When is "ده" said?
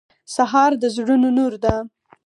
1.63-1.75